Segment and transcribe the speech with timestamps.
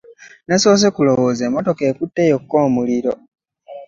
[0.47, 3.13] Nasoose kulowooza emmotoka ekutte yokka omuliro.